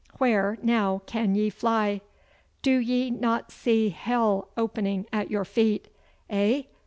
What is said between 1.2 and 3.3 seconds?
ye fly? Do ye